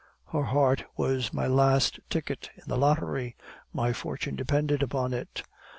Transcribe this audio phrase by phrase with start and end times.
[0.31, 3.35] Her heart was my last ticket in the lottery,
[3.71, 5.43] my fortune depended upon it.